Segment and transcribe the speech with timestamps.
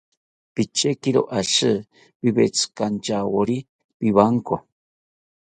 [0.53, 1.71] Pichekiro oshi,
[2.19, 3.57] piwetzikanchawori
[3.99, 4.55] pipanko